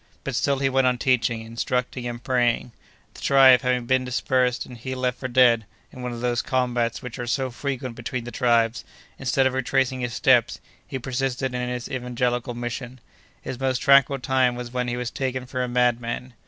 [0.23, 2.71] But still he went on teaching, instructing, and praying.
[3.13, 7.03] The tribe having been dispersed and he left for dead, in one of those combats
[7.03, 8.83] which are so frequent between the tribes,
[9.19, 12.99] instead of retracing his steps, he persisted in his evangelical mission.
[13.43, 16.33] His most tranquil time was when he was taken for a madman.